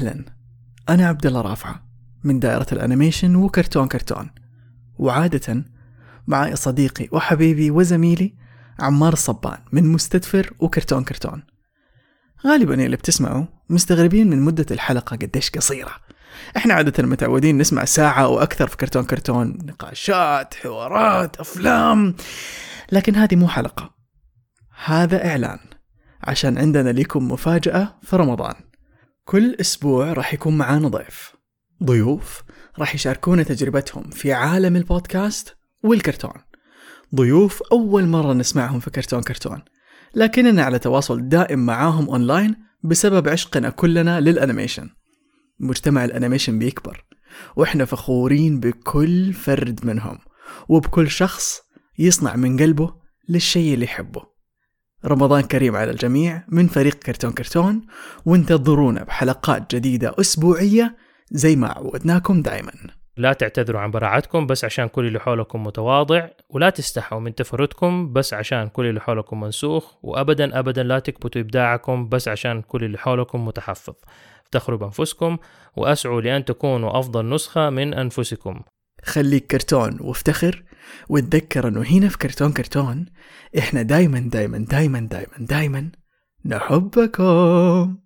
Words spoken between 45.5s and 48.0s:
مجتمع ال animation بيكبر وإحنا